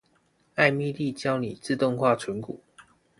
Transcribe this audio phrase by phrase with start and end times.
[0.55, 2.63] 艾蜜莉教你自動化存股